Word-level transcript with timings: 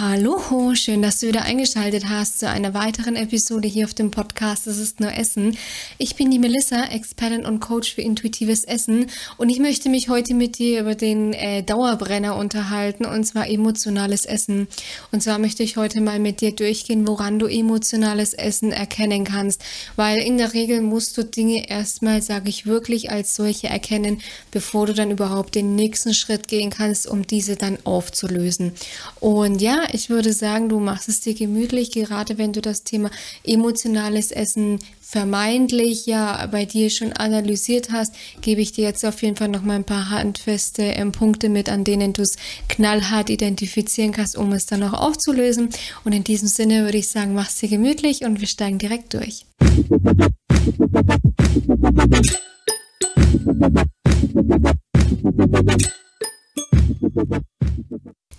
Hallo, 0.00 0.76
schön, 0.76 1.02
dass 1.02 1.18
du 1.18 1.26
wieder 1.26 1.42
eingeschaltet 1.42 2.08
hast 2.08 2.38
zu 2.38 2.48
einer 2.48 2.72
weiteren 2.72 3.16
Episode 3.16 3.66
hier 3.66 3.84
auf 3.84 3.94
dem 3.94 4.12
Podcast 4.12 4.68
Es 4.68 4.78
ist 4.78 5.00
nur 5.00 5.12
Essen. 5.12 5.58
Ich 5.96 6.14
bin 6.14 6.30
die 6.30 6.38
Melissa, 6.38 6.84
Expertin 6.84 7.44
und 7.44 7.58
Coach 7.58 7.94
für 7.96 8.02
intuitives 8.02 8.62
Essen 8.62 9.06
und 9.38 9.48
ich 9.48 9.58
möchte 9.58 9.88
mich 9.88 10.08
heute 10.08 10.34
mit 10.34 10.58
dir 10.58 10.82
über 10.82 10.94
den 10.94 11.32
äh, 11.32 11.64
Dauerbrenner 11.64 12.36
unterhalten 12.36 13.06
und 13.06 13.24
zwar 13.24 13.48
emotionales 13.48 14.24
Essen. 14.24 14.68
Und 15.10 15.24
zwar 15.24 15.40
möchte 15.40 15.64
ich 15.64 15.76
heute 15.76 16.00
mal 16.00 16.20
mit 16.20 16.42
dir 16.42 16.54
durchgehen, 16.54 17.08
woran 17.08 17.40
du 17.40 17.46
emotionales 17.46 18.34
Essen 18.34 18.70
erkennen 18.70 19.24
kannst, 19.24 19.64
weil 19.96 20.18
in 20.18 20.38
der 20.38 20.54
Regel 20.54 20.80
musst 20.80 21.18
du 21.18 21.24
Dinge 21.24 21.68
erstmal, 21.68 22.22
sage 22.22 22.50
ich 22.50 22.66
wirklich, 22.66 23.10
als 23.10 23.34
solche 23.34 23.66
erkennen, 23.66 24.22
bevor 24.52 24.86
du 24.86 24.94
dann 24.94 25.10
überhaupt 25.10 25.56
den 25.56 25.74
nächsten 25.74 26.14
Schritt 26.14 26.46
gehen 26.46 26.70
kannst, 26.70 27.08
um 27.08 27.26
diese 27.26 27.56
dann 27.56 27.78
aufzulösen. 27.82 28.74
Und 29.18 29.60
ja, 29.60 29.87
ich 29.92 30.10
würde 30.10 30.32
sagen, 30.32 30.68
du 30.68 30.78
machst 30.80 31.08
es 31.08 31.20
dir 31.20 31.34
gemütlich, 31.34 31.90
gerade 31.90 32.38
wenn 32.38 32.52
du 32.52 32.60
das 32.60 32.84
Thema 32.84 33.10
emotionales 33.44 34.30
Essen 34.30 34.78
vermeintlich 35.00 36.06
ja 36.06 36.46
bei 36.46 36.66
dir 36.66 36.90
schon 36.90 37.12
analysiert 37.14 37.90
hast, 37.90 38.14
gebe 38.42 38.60
ich 38.60 38.72
dir 38.72 38.84
jetzt 38.84 39.04
auf 39.04 39.22
jeden 39.22 39.36
Fall 39.36 39.48
noch 39.48 39.62
mal 39.62 39.76
ein 39.76 39.84
paar 39.84 40.10
handfeste 40.10 40.82
ähm, 40.82 41.12
Punkte 41.12 41.48
mit, 41.48 41.70
an 41.70 41.84
denen 41.84 42.12
du 42.12 42.22
es 42.22 42.36
knallhart 42.68 43.30
identifizieren 43.30 44.12
kannst, 44.12 44.36
um 44.36 44.52
es 44.52 44.66
dann 44.66 44.82
auch 44.82 44.92
aufzulösen. 44.92 45.70
Und 46.04 46.12
in 46.12 46.24
diesem 46.24 46.48
Sinne 46.48 46.84
würde 46.84 46.98
ich 46.98 47.08
sagen, 47.08 47.34
mach 47.34 47.48
es 47.48 47.56
dir 47.56 47.68
gemütlich 47.68 48.24
und 48.24 48.40
wir 48.40 48.48
steigen 48.48 48.78
direkt 48.78 49.14
durch. 49.14 49.46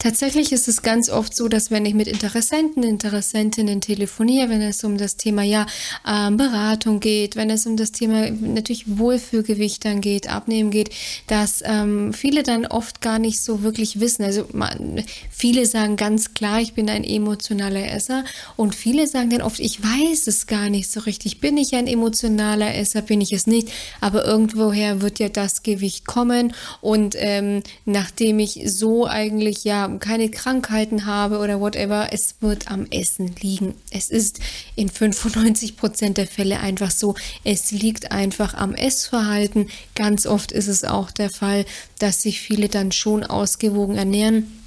Tatsächlich 0.10 0.52
ist 0.52 0.68
es 0.68 0.82
ganz 0.82 1.08
oft 1.12 1.36
so, 1.36 1.48
dass 1.50 1.70
wenn 1.70 1.86
ich 1.86 1.94
mit 1.94 2.08
Interessenten, 2.08 2.82
Interessentinnen 2.82 3.80
telefoniere, 3.80 4.50
wenn 4.50 4.60
es 4.60 4.84
um 4.84 4.98
das 4.98 5.18
Thema 5.18 5.44
ja 5.44 5.68
ähm, 6.04 6.36
Beratung 6.36 7.00
geht, 7.00 7.36
wenn 7.36 7.52
es 7.52 7.68
um 7.68 7.78
das 7.78 7.92
Thema 7.92 8.32
natürlich 8.32 8.98
Wohlfühlgewicht 8.98 9.86
dann 9.86 10.02
geht, 10.02 10.28
Abnehmen 10.28 10.72
geht, 10.72 10.90
dass 11.28 11.62
ähm, 11.64 12.12
viele 12.12 12.42
dann 12.42 12.66
oft 12.66 13.02
gar 13.02 13.20
nicht 13.20 13.40
so 13.40 13.62
wirklich 13.62 14.00
wissen. 14.00 14.24
Also 14.24 14.48
man, 14.52 15.04
viele 15.30 15.68
sagen 15.68 15.96
ganz 15.96 16.34
klar, 16.34 16.60
ich 16.60 16.74
bin 16.74 16.90
ein 16.90 17.04
emotionaler 17.04 17.92
Esser 17.92 18.26
und 18.56 18.74
viele 18.74 19.06
sagen 19.06 19.30
dann 19.30 19.44
oft, 19.44 19.60
ich 19.60 19.80
weiß 19.84 20.26
es 20.26 20.48
gar 20.48 20.70
nicht 20.70 20.90
so 20.92 21.02
richtig. 21.02 21.40
Bin 21.40 21.56
ich 21.56 21.76
ein 21.76 21.86
emotionaler 21.86 22.74
Esser? 22.74 23.04
Bin 23.04 23.22
ich 23.22 23.32
es 23.32 23.46
nicht? 23.46 23.70
Aber 24.02 24.26
irgendwoher 24.26 25.04
wird 25.04 25.20
ja 25.20 25.30
das 25.30 25.62
Gewicht 25.62 26.08
kommen 26.08 26.56
und 26.82 27.14
ähm, 27.16 27.62
nachdem 27.86 28.40
ich 28.40 28.62
so 28.66 29.06
eigentlich 29.06 29.66
ja 29.66 29.99
keine 30.00 30.30
Krankheiten 30.30 31.06
habe 31.06 31.40
oder 31.40 31.60
whatever, 31.60 32.10
es 32.12 32.36
wird 32.42 32.70
am 32.72 32.88
Essen 32.92 33.36
liegen. 33.42 33.76
Es 33.92 34.10
ist 34.10 34.40
in 34.76 34.90
95 34.90 35.78
Prozent 35.78 36.18
der 36.18 36.28
Fälle 36.28 36.60
einfach 36.60 36.92
so. 36.92 37.16
Es 37.44 37.72
liegt 37.72 38.12
einfach 38.12 38.54
am 38.54 38.74
Essverhalten. 38.74 39.70
Ganz 39.96 40.26
oft 40.26 40.52
ist 40.52 40.68
es 40.68 40.84
auch 40.84 41.12
der 41.12 41.30
Fall, 41.30 41.66
dass 42.00 42.22
sich 42.22 42.42
viele 42.42 42.70
dann 42.70 42.92
schon 42.92 43.24
ausgewogen 43.24 43.96
ernähren 43.96 44.59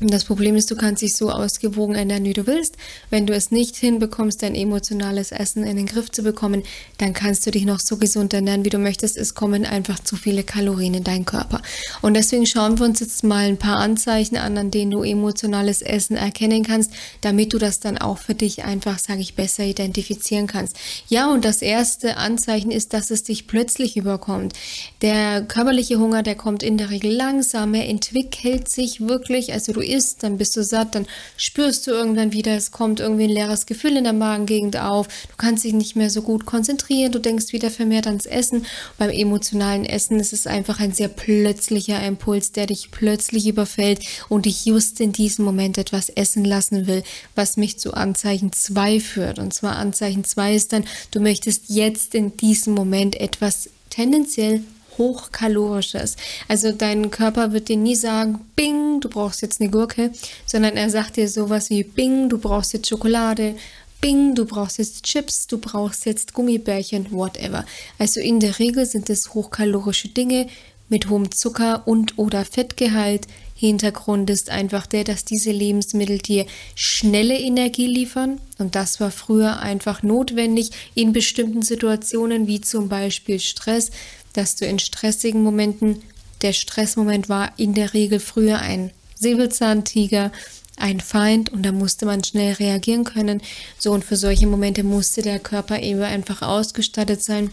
das 0.00 0.24
Problem 0.24 0.56
ist, 0.56 0.70
du 0.70 0.76
kannst 0.76 1.02
dich 1.02 1.16
so 1.16 1.30
ausgewogen 1.30 1.94
ernähren, 1.94 2.24
wie 2.24 2.32
du 2.32 2.48
willst. 2.48 2.76
Wenn 3.10 3.26
du 3.26 3.34
es 3.34 3.52
nicht 3.52 3.76
hinbekommst, 3.76 4.42
dein 4.42 4.56
emotionales 4.56 5.30
Essen 5.30 5.62
in 5.62 5.76
den 5.76 5.86
Griff 5.86 6.10
zu 6.10 6.24
bekommen, 6.24 6.64
dann 6.98 7.12
kannst 7.12 7.46
du 7.46 7.52
dich 7.52 7.64
noch 7.64 7.78
so 7.78 7.96
gesund 7.96 8.34
ernähren, 8.34 8.64
wie 8.64 8.70
du 8.70 8.78
möchtest. 8.78 9.16
Es 9.16 9.34
kommen 9.34 9.64
einfach 9.64 10.00
zu 10.00 10.16
viele 10.16 10.42
Kalorien 10.42 10.94
in 10.94 11.04
deinen 11.04 11.24
Körper. 11.24 11.62
Und 12.02 12.14
deswegen 12.14 12.44
schauen 12.44 12.78
wir 12.78 12.86
uns 12.86 12.98
jetzt 12.98 13.22
mal 13.22 13.46
ein 13.46 13.56
paar 13.56 13.76
Anzeichen 13.76 14.36
an, 14.36 14.58
an 14.58 14.72
denen 14.72 14.90
du 14.90 15.04
emotionales 15.04 15.80
Essen 15.80 16.16
erkennen 16.16 16.64
kannst, 16.64 16.90
damit 17.20 17.52
du 17.52 17.58
das 17.58 17.78
dann 17.78 17.96
auch 17.96 18.18
für 18.18 18.34
dich 18.34 18.64
einfach, 18.64 18.98
sage 18.98 19.20
ich, 19.20 19.36
besser 19.36 19.62
identifizieren 19.62 20.48
kannst. 20.48 20.76
Ja, 21.08 21.32
und 21.32 21.44
das 21.44 21.62
erste 21.62 22.16
Anzeichen 22.16 22.72
ist, 22.72 22.94
dass 22.94 23.12
es 23.12 23.22
dich 23.22 23.46
plötzlich 23.46 23.96
überkommt. 23.96 24.54
Der 25.02 25.42
körperliche 25.42 26.00
Hunger, 26.00 26.24
der 26.24 26.34
kommt 26.34 26.64
in 26.64 26.78
der 26.78 26.90
Regel 26.90 27.12
langsam, 27.12 27.74
er 27.74 27.88
entwickelt 27.88 28.68
sich 28.68 29.00
wirklich, 29.00 29.52
also 29.52 29.72
du 29.72 29.83
isst, 29.84 30.22
dann 30.22 30.38
bist 30.38 30.56
du 30.56 30.64
satt, 30.64 30.94
dann 30.94 31.06
spürst 31.36 31.86
du 31.86 31.90
irgendwann 31.90 32.32
wieder, 32.32 32.56
es 32.56 32.72
kommt 32.72 33.00
irgendwie 33.00 33.24
ein 33.24 33.30
leeres 33.30 33.66
Gefühl 33.66 33.96
in 33.96 34.04
der 34.04 34.12
Magengegend 34.12 34.76
auf, 34.76 35.06
du 35.06 35.36
kannst 35.36 35.64
dich 35.64 35.72
nicht 35.72 35.96
mehr 35.96 36.10
so 36.10 36.22
gut 36.22 36.46
konzentrieren, 36.46 37.12
du 37.12 37.18
denkst 37.18 37.52
wieder 37.52 37.70
vermehrt 37.70 38.06
ans 38.06 38.26
Essen. 38.26 38.66
Beim 38.98 39.10
emotionalen 39.10 39.84
Essen 39.84 40.18
ist 40.18 40.32
es 40.32 40.46
einfach 40.46 40.80
ein 40.80 40.92
sehr 40.92 41.08
plötzlicher 41.08 42.02
Impuls, 42.04 42.52
der 42.52 42.66
dich 42.66 42.90
plötzlich 42.90 43.46
überfällt 43.46 44.00
und 44.28 44.46
dich 44.46 44.64
just 44.64 45.00
in 45.00 45.12
diesem 45.12 45.44
Moment 45.44 45.78
etwas 45.78 46.08
essen 46.08 46.44
lassen 46.44 46.86
will, 46.86 47.02
was 47.34 47.56
mich 47.56 47.78
zu 47.78 47.94
Anzeichen 47.94 48.52
2 48.52 49.00
führt. 49.00 49.38
Und 49.38 49.52
zwar 49.54 49.76
Anzeichen 49.76 50.24
2 50.24 50.54
ist 50.54 50.72
dann, 50.72 50.84
du 51.10 51.20
möchtest 51.20 51.64
jetzt 51.68 52.14
in 52.14 52.36
diesem 52.36 52.74
Moment 52.74 53.20
etwas 53.20 53.68
tendenziell 53.90 54.62
hochkalorisches. 54.98 56.16
Also 56.48 56.72
dein 56.72 57.10
Körper 57.10 57.52
wird 57.52 57.68
dir 57.68 57.76
nie 57.76 57.96
sagen, 57.96 58.40
bing, 58.56 59.00
du 59.00 59.08
brauchst 59.08 59.42
jetzt 59.42 59.60
eine 59.60 59.70
Gurke, 59.70 60.10
sondern 60.46 60.76
er 60.76 60.90
sagt 60.90 61.16
dir 61.16 61.28
sowas 61.28 61.70
wie, 61.70 61.84
bing, 61.84 62.28
du 62.28 62.38
brauchst 62.38 62.72
jetzt 62.72 62.88
Schokolade, 62.88 63.54
bing, 64.00 64.34
du 64.34 64.44
brauchst 64.44 64.78
jetzt 64.78 65.04
Chips, 65.04 65.46
du 65.46 65.58
brauchst 65.58 66.04
jetzt 66.04 66.34
Gummibärchen, 66.34 67.10
whatever. 67.10 67.64
Also 67.98 68.20
in 68.20 68.40
der 68.40 68.58
Regel 68.58 68.86
sind 68.86 69.08
es 69.08 69.32
hochkalorische 69.32 70.08
Dinge 70.08 70.46
mit 70.88 71.08
hohem 71.08 71.30
Zucker 71.32 71.82
und 71.86 72.18
oder 72.18 72.44
Fettgehalt. 72.44 73.26
Hintergrund 73.56 74.28
ist 74.30 74.50
einfach 74.50 74.86
der, 74.86 75.04
dass 75.04 75.24
diese 75.24 75.52
Lebensmittel 75.52 76.18
dir 76.18 76.44
schnelle 76.74 77.38
Energie 77.38 77.86
liefern. 77.86 78.40
Und 78.58 78.74
das 78.74 79.00
war 79.00 79.10
früher 79.10 79.60
einfach 79.60 80.02
notwendig 80.02 80.70
in 80.94 81.12
bestimmten 81.12 81.62
Situationen, 81.62 82.46
wie 82.46 82.60
zum 82.60 82.88
Beispiel 82.88 83.40
Stress, 83.40 83.90
dass 84.34 84.56
du 84.56 84.66
in 84.66 84.78
stressigen 84.78 85.42
Momenten, 85.42 86.02
der 86.42 86.52
Stressmoment 86.52 87.28
war 87.28 87.52
in 87.56 87.72
der 87.74 87.94
Regel 87.94 88.20
früher 88.20 88.58
ein 88.58 88.90
Säbelzahntiger, 89.14 90.30
ein 90.76 91.00
Feind 91.00 91.50
und 91.50 91.62
da 91.62 91.72
musste 91.72 92.04
man 92.04 92.22
schnell 92.22 92.54
reagieren 92.54 93.04
können. 93.04 93.40
So 93.78 93.92
und 93.92 94.04
für 94.04 94.16
solche 94.16 94.46
Momente 94.46 94.82
musste 94.82 95.22
der 95.22 95.38
Körper 95.38 95.80
eben 95.80 96.02
einfach 96.02 96.42
ausgestattet 96.42 97.22
sein. 97.22 97.50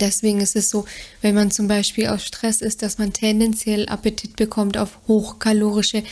Deswegen 0.00 0.40
ist 0.40 0.56
es 0.56 0.70
so, 0.70 0.86
wenn 1.22 1.34
man 1.34 1.50
zum 1.50 1.68
Beispiel 1.68 2.08
auf 2.08 2.20
Stress 2.20 2.60
ist, 2.60 2.82
dass 2.82 2.98
man 2.98 3.12
tendenziell 3.12 3.88
Appetit 3.88 4.36
bekommt 4.36 4.76
auf 4.76 4.98
hochkalorische 5.06 6.02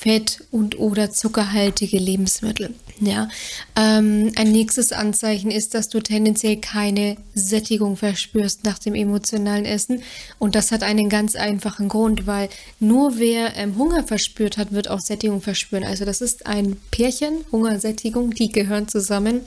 fett- 0.00 0.44
und 0.50 0.78
oder 0.78 1.10
zuckerhaltige 1.10 1.98
Lebensmittel. 1.98 2.74
Ja, 3.00 3.28
ähm, 3.76 4.32
ein 4.36 4.50
nächstes 4.50 4.92
Anzeichen 4.92 5.50
ist, 5.50 5.74
dass 5.74 5.90
du 5.90 6.00
tendenziell 6.00 6.56
keine 6.56 7.16
Sättigung 7.34 7.96
verspürst 7.96 8.64
nach 8.64 8.78
dem 8.78 8.94
emotionalen 8.94 9.66
Essen. 9.66 10.02
Und 10.38 10.54
das 10.54 10.72
hat 10.72 10.82
einen 10.82 11.10
ganz 11.10 11.36
einfachen 11.36 11.88
Grund, 11.88 12.26
weil 12.26 12.48
nur 12.78 13.18
wer 13.18 13.56
ähm, 13.56 13.76
Hunger 13.76 14.04
verspürt 14.04 14.56
hat, 14.56 14.72
wird 14.72 14.88
auch 14.88 15.00
Sättigung 15.00 15.42
verspüren. 15.42 15.84
Also 15.84 16.06
das 16.06 16.22
ist 16.22 16.46
ein 16.46 16.76
Pärchen, 16.90 17.44
Hungersättigung, 17.52 18.32
die 18.32 18.50
gehören 18.50 18.88
zusammen. 18.88 19.42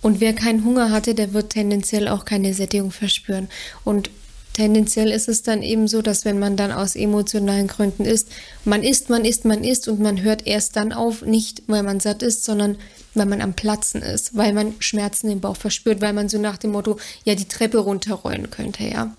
Und 0.00 0.20
wer 0.20 0.32
keinen 0.32 0.64
Hunger 0.64 0.90
hatte, 0.90 1.14
der 1.14 1.34
wird 1.34 1.50
tendenziell 1.50 2.08
auch 2.08 2.24
keine 2.24 2.54
Sättigung 2.54 2.92
verspüren. 2.92 3.48
Und 3.84 4.10
Tendenziell 4.52 5.10
ist 5.10 5.28
es 5.28 5.42
dann 5.42 5.62
eben 5.62 5.88
so, 5.88 6.02
dass 6.02 6.26
wenn 6.26 6.38
man 6.38 6.56
dann 6.56 6.72
aus 6.72 6.94
emotionalen 6.94 7.68
Gründen 7.68 8.04
isst, 8.04 8.28
man 8.64 8.82
isst, 8.82 9.08
man 9.08 9.24
isst, 9.24 9.46
man 9.46 9.64
isst 9.64 9.88
und 9.88 9.98
man 9.98 10.22
hört 10.22 10.46
erst 10.46 10.76
dann 10.76 10.92
auf, 10.92 11.22
nicht 11.22 11.62
weil 11.68 11.82
man 11.82 12.00
satt 12.00 12.22
ist, 12.22 12.44
sondern 12.44 12.76
weil 13.14 13.26
man 13.26 13.40
am 13.40 13.54
Platzen 13.54 14.02
ist, 14.02 14.36
weil 14.36 14.52
man 14.52 14.74
Schmerzen 14.78 15.30
im 15.30 15.40
Bauch 15.40 15.56
verspürt, 15.56 16.02
weil 16.02 16.12
man 16.12 16.28
so 16.28 16.38
nach 16.38 16.58
dem 16.58 16.72
Motto 16.72 16.98
ja 17.24 17.34
die 17.34 17.48
Treppe 17.48 17.78
runterrollen 17.78 18.50
könnte, 18.50 18.84
ja. 18.84 19.14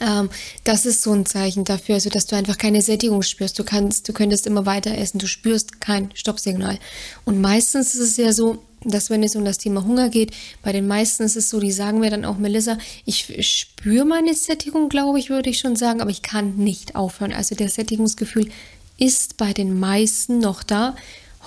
Ähm, 0.00 0.30
das 0.64 0.86
ist 0.86 1.02
so 1.02 1.12
ein 1.12 1.26
Zeichen 1.26 1.64
dafür, 1.64 1.96
also 1.96 2.10
dass 2.10 2.26
du 2.26 2.36
einfach 2.36 2.58
keine 2.58 2.82
Sättigung 2.82 3.22
spürst. 3.22 3.58
Du 3.58 3.64
kannst, 3.64 4.08
du 4.08 4.12
könntest 4.12 4.46
immer 4.46 4.66
weiter 4.66 4.96
essen, 4.96 5.18
du 5.18 5.26
spürst 5.26 5.80
kein 5.80 6.10
Stoppsignal. 6.14 6.78
Und 7.24 7.40
meistens 7.40 7.94
ist 7.94 8.00
es 8.00 8.16
ja 8.16 8.32
so, 8.32 8.62
dass 8.84 9.10
wenn 9.10 9.22
es 9.22 9.36
um 9.36 9.44
das 9.44 9.58
Thema 9.58 9.84
Hunger 9.84 10.08
geht, 10.10 10.32
bei 10.62 10.72
den 10.72 10.86
meisten 10.86 11.22
ist 11.22 11.36
es 11.36 11.48
so, 11.48 11.58
die 11.58 11.72
sagen 11.72 12.00
mir 12.00 12.10
dann 12.10 12.24
auch, 12.24 12.36
Melissa, 12.36 12.78
ich 13.04 13.32
spüre 13.40 14.04
meine 14.04 14.34
Sättigung, 14.34 14.88
glaube 14.88 15.18
ich, 15.18 15.30
würde 15.30 15.50
ich 15.50 15.58
schon 15.58 15.76
sagen, 15.76 16.00
aber 16.00 16.10
ich 16.10 16.22
kann 16.22 16.56
nicht 16.56 16.94
aufhören. 16.96 17.32
Also 17.32 17.54
der 17.54 17.68
Sättigungsgefühl 17.68 18.50
ist 18.98 19.36
bei 19.36 19.52
den 19.52 19.78
meisten 19.78 20.38
noch 20.38 20.62
da. 20.62 20.96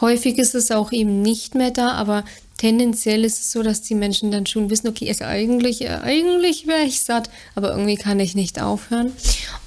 Häufig 0.02 0.38
ist 0.38 0.56
es 0.56 0.72
auch 0.72 0.92
eben 0.92 1.22
nicht 1.22 1.56
mehr 1.56 1.72
da, 1.72 1.92
aber 1.92 2.24
tendenziell 2.58 3.24
ist 3.24 3.40
es 3.40 3.52
so, 3.52 3.64
dass 3.64 3.82
die 3.82 3.96
Menschen 3.96 4.32
dann 4.32 4.46
schon 4.46 4.70
wissen, 4.70 4.88
okay, 4.88 5.08
also 5.08 5.26
eigentlich, 5.26 5.82
äh, 5.82 5.90
eigentlich 5.90 6.68
wäre 6.68 6.84
ich 6.84 7.02
satt, 7.02 7.30
aber 7.56 7.72
irgendwie 7.72 7.96
kann 7.96 8.20
ich 8.20 8.36
nicht 8.36 8.62
aufhören. 8.62 9.14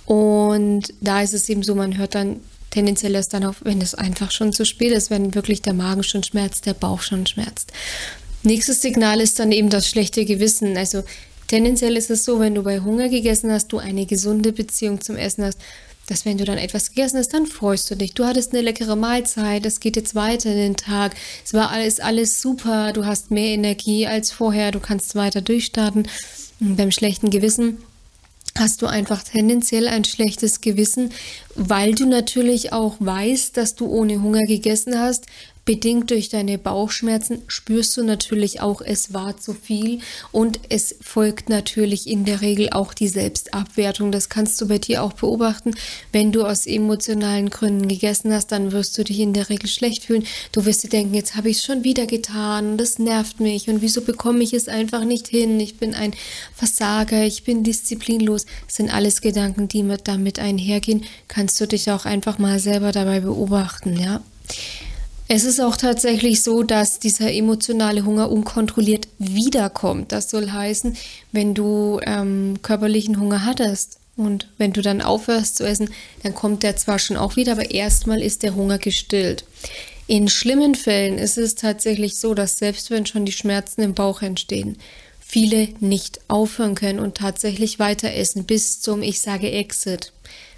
Und 0.06 0.92
da 1.00 1.22
ist 1.22 1.34
es 1.34 1.48
eben 1.48 1.62
so, 1.62 1.74
man 1.74 1.96
hört 1.96 2.14
dann 2.14 2.40
tendenziell 2.70 3.14
erst 3.14 3.32
dann 3.34 3.44
auf, 3.44 3.56
wenn 3.64 3.80
es 3.80 3.94
einfach 3.94 4.30
schon 4.30 4.52
zu 4.52 4.64
spät 4.64 4.92
ist, 4.92 5.10
wenn 5.10 5.34
wirklich 5.34 5.62
der 5.62 5.74
Magen 5.74 6.02
schon 6.02 6.22
schmerzt, 6.22 6.66
der 6.66 6.74
Bauch 6.74 7.02
schon 7.02 7.26
schmerzt. 7.26 7.72
Nächstes 8.42 8.80
Signal 8.80 9.20
ist 9.20 9.38
dann 9.38 9.52
eben 9.52 9.70
das 9.70 9.88
schlechte 9.88 10.24
Gewissen. 10.24 10.76
Also 10.76 11.02
tendenziell 11.46 11.96
ist 11.96 12.10
es 12.10 12.24
so, 12.24 12.40
wenn 12.40 12.54
du 12.54 12.62
bei 12.62 12.80
Hunger 12.80 13.08
gegessen 13.08 13.50
hast, 13.52 13.68
du 13.68 13.78
eine 13.78 14.06
gesunde 14.06 14.52
Beziehung 14.52 15.00
zum 15.00 15.16
Essen 15.16 15.44
hast, 15.44 15.58
dass 16.10 16.24
wenn 16.24 16.38
du 16.38 16.44
dann 16.44 16.58
etwas 16.58 16.88
gegessen 16.88 17.18
hast, 17.18 17.32
dann 17.32 17.46
freust 17.46 17.88
du 17.88 17.94
dich. 17.94 18.14
Du 18.14 18.24
hattest 18.24 18.52
eine 18.52 18.62
leckere 18.62 18.96
Mahlzeit, 18.96 19.64
es 19.64 19.78
geht 19.78 19.94
jetzt 19.94 20.16
weiter 20.16 20.50
in 20.50 20.56
den 20.56 20.76
Tag, 20.76 21.14
es 21.44 21.54
war 21.54 21.70
alles, 21.70 22.00
alles 22.00 22.42
super, 22.42 22.92
du 22.92 23.06
hast 23.06 23.30
mehr 23.30 23.54
Energie 23.54 24.08
als 24.08 24.32
vorher, 24.32 24.72
du 24.72 24.80
kannst 24.80 25.14
weiter 25.14 25.40
durchstarten. 25.40 26.08
Und 26.58 26.76
beim 26.76 26.90
schlechten 26.90 27.30
Gewissen 27.30 27.78
hast 28.58 28.82
du 28.82 28.86
einfach 28.86 29.22
tendenziell 29.22 29.86
ein 29.86 30.04
schlechtes 30.04 30.60
Gewissen, 30.60 31.12
weil 31.54 31.94
du 31.94 32.06
natürlich 32.06 32.72
auch 32.72 32.96
weißt, 32.98 33.56
dass 33.56 33.76
du 33.76 33.86
ohne 33.86 34.20
Hunger 34.20 34.44
gegessen 34.46 34.98
hast, 34.98 35.26
Bedingt 35.70 36.10
durch 36.10 36.30
deine 36.30 36.58
Bauchschmerzen 36.58 37.42
spürst 37.46 37.96
du 37.96 38.02
natürlich 38.02 38.60
auch, 38.60 38.80
es 38.80 39.14
war 39.14 39.36
zu 39.36 39.54
viel 39.54 40.00
und 40.32 40.58
es 40.68 40.96
folgt 41.00 41.48
natürlich 41.48 42.08
in 42.08 42.24
der 42.24 42.40
Regel 42.40 42.70
auch 42.70 42.92
die 42.92 43.06
Selbstabwertung. 43.06 44.10
Das 44.10 44.28
kannst 44.28 44.60
du 44.60 44.66
bei 44.66 44.78
dir 44.78 45.04
auch 45.04 45.12
beobachten. 45.12 45.76
Wenn 46.10 46.32
du 46.32 46.44
aus 46.44 46.66
emotionalen 46.66 47.50
Gründen 47.50 47.86
gegessen 47.86 48.32
hast, 48.32 48.48
dann 48.50 48.72
wirst 48.72 48.98
du 48.98 49.04
dich 49.04 49.20
in 49.20 49.32
der 49.32 49.48
Regel 49.48 49.68
schlecht 49.68 50.06
fühlen. 50.06 50.26
Du 50.50 50.64
wirst 50.64 50.82
dir 50.82 50.88
denken, 50.88 51.14
jetzt 51.14 51.36
habe 51.36 51.48
ich 51.50 51.58
es 51.58 51.64
schon 51.64 51.84
wieder 51.84 52.06
getan 52.06 52.76
das 52.76 52.98
nervt 52.98 53.38
mich 53.38 53.68
und 53.68 53.80
wieso 53.80 54.00
bekomme 54.00 54.42
ich 54.42 54.52
es 54.52 54.66
einfach 54.66 55.04
nicht 55.04 55.28
hin? 55.28 55.60
Ich 55.60 55.76
bin 55.76 55.94
ein 55.94 56.14
Versager, 56.52 57.22
ich 57.22 57.44
bin 57.44 57.62
disziplinlos. 57.62 58.44
Das 58.66 58.74
sind 58.74 58.92
alles 58.92 59.20
Gedanken, 59.20 59.68
die 59.68 59.84
mit 59.84 60.08
damit 60.08 60.40
einhergehen. 60.40 61.04
Kannst 61.28 61.60
du 61.60 61.66
dich 61.66 61.92
auch 61.92 62.06
einfach 62.06 62.38
mal 62.38 62.58
selber 62.58 62.90
dabei 62.90 63.20
beobachten, 63.20 63.96
ja? 63.96 64.20
Es 65.32 65.44
ist 65.44 65.60
auch 65.60 65.76
tatsächlich 65.76 66.42
so, 66.42 66.64
dass 66.64 66.98
dieser 66.98 67.32
emotionale 67.32 68.04
Hunger 68.04 68.32
unkontrolliert 68.32 69.06
wiederkommt. 69.20 70.10
Das 70.10 70.28
soll 70.28 70.50
heißen, 70.50 70.96
wenn 71.30 71.54
du 71.54 72.00
ähm, 72.02 72.58
körperlichen 72.62 73.20
Hunger 73.20 73.44
hattest 73.44 74.00
und 74.16 74.48
wenn 74.58 74.72
du 74.72 74.82
dann 74.82 75.00
aufhörst 75.00 75.56
zu 75.56 75.64
essen, 75.64 75.90
dann 76.24 76.34
kommt 76.34 76.64
der 76.64 76.74
zwar 76.74 76.98
schon 76.98 77.16
auch 77.16 77.36
wieder, 77.36 77.52
aber 77.52 77.70
erstmal 77.70 78.20
ist 78.20 78.42
der 78.42 78.56
Hunger 78.56 78.78
gestillt. 78.78 79.44
In 80.08 80.26
schlimmen 80.26 80.74
Fällen 80.74 81.16
ist 81.16 81.38
es 81.38 81.54
tatsächlich 81.54 82.16
so, 82.16 82.34
dass 82.34 82.58
selbst 82.58 82.90
wenn 82.90 83.06
schon 83.06 83.24
die 83.24 83.30
Schmerzen 83.30 83.82
im 83.82 83.94
Bauch 83.94 84.22
entstehen, 84.22 84.78
viele 85.20 85.68
nicht 85.78 86.22
aufhören 86.26 86.74
können 86.74 86.98
und 86.98 87.18
tatsächlich 87.18 87.78
weiter 87.78 88.12
essen 88.14 88.46
bis 88.46 88.80
zum, 88.80 89.00
ich 89.00 89.20
sage, 89.20 89.52
Exit. 89.52 90.12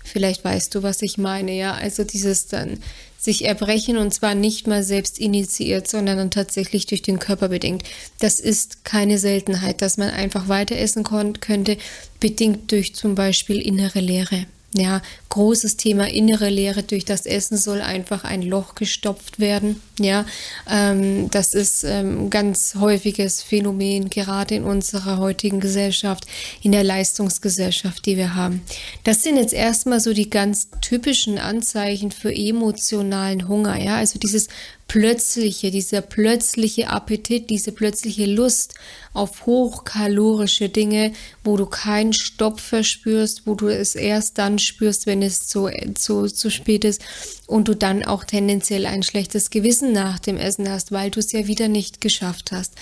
Vielleicht 0.05 0.45
weißt 0.45 0.75
du, 0.75 0.83
was 0.83 1.03
ich 1.03 1.19
meine, 1.19 1.53
ja. 1.53 1.75
Also 1.75 2.05
dieses 2.05 2.47
dann 2.47 2.79
sich 3.19 3.45
erbrechen 3.45 3.99
und 3.99 4.13
zwar 4.13 4.35
nicht 4.35 4.67
mal 4.67 4.83
selbst 4.83 5.19
initiiert, 5.19 5.87
sondern 5.87 6.19
dann 6.19 6.31
tatsächlich 6.33 6.87
durch 6.87 7.03
den 7.03 7.21
Körper 7.21 7.49
bedingt. 7.49 7.85
Das 8.19 8.41
ist 8.41 8.85
keine 8.85 9.19
Seltenheit, 9.19 9.81
dass 9.81 9.97
man 9.97 10.11
einfach 10.11 10.49
weiter 10.49 10.77
essen 10.77 11.05
könnte, 11.05 11.77
bedingt 12.19 12.73
durch 12.73 12.97
zum 12.97 13.15
Beispiel 13.15 13.61
innere 13.61 14.01
Leere. 14.01 14.47
Ja, 14.75 15.03
großes 15.29 15.77
Thema 15.77 16.09
innere 16.09 16.49
Leere 16.49 16.83
durch 16.83 17.05
das 17.05 17.27
Essen 17.27 17.59
soll 17.59 17.83
einfach 17.83 18.25
ein 18.25 18.41
Loch 18.41 18.75
gestopft 18.75 19.39
werden. 19.39 19.83
Ja, 19.99 20.25
ähm, 20.69 21.31
das 21.31 21.53
ist 21.53 21.85
ähm, 21.85 22.31
ganz 22.31 22.77
häufiges 22.81 23.43
Phänomen, 23.43 24.09
gerade 24.09 24.55
in 24.55 24.65
unserer 24.65 25.19
heutigen 25.19 25.61
Gesellschaft, 25.61 26.25
in 26.63 26.73
der 26.73 26.85
Leistungsgesellschaft, 26.85 28.07
die 28.07 28.17
wir 28.17 28.35
haben. 28.35 28.63
Das 29.05 29.23
sind 29.23 29.37
jetzt 29.37 29.53
erstmal 29.53 30.01
so 30.01 30.15
die 30.15 30.31
ganz 30.31 30.69
typischen 30.81 31.39
Anzeichen 31.39 32.11
für 32.11 32.35
emotionalen 32.35 33.49
Hunger. 33.49 33.79
Ja, 33.79 33.97
also 33.97 34.19
dieses 34.19 34.49
plötzliche, 34.93 35.71
dieser 35.71 36.03
plötzliche 36.03 36.89
Appetit, 36.89 37.49
diese 37.49 37.73
plötzliche 37.73 38.27
Lust 38.27 38.75
auf 39.15 39.47
hochkalorische 39.47 40.69
Dinge, 40.69 41.15
wo 41.43 41.57
du 41.57 41.65
keinen 41.65 42.13
Stopp 42.13 42.61
verspürst, 42.61 43.47
wo 43.47 43.55
du 43.55 43.69
es 43.69 43.95
erst 43.95 44.37
dann 44.37 44.59
spürst, 44.59 45.07
wenn 45.07 45.23
es 45.23 45.49
zu, 45.49 45.71
zu, 45.95 46.27
zu 46.27 46.51
spät 46.51 46.85
ist 46.85 47.01
und 47.47 47.69
du 47.69 47.75
dann 47.75 48.05
auch 48.05 48.25
tendenziell 48.25 48.85
ein 48.85 49.03
schlechtes 49.03 49.49
Gewissen 49.49 49.93
nach 49.93 50.19
dem 50.19 50.37
Essen 50.37 50.69
hast, 50.69 50.93
weil 50.93 51.11
du 51.11 51.21
es 51.21 51.33
ja 51.33 51.47
wieder 51.47 51.69
nicht 51.69 52.03
geschafft 52.03 52.53
hast. 52.53 52.75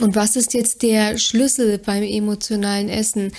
Und 0.00 0.14
was 0.14 0.36
ist 0.36 0.52
jetzt 0.52 0.82
der 0.82 1.16
Schlüssel 1.16 1.78
beim 1.78 2.02
emotionalen 2.02 2.90
Essen? 2.90 3.32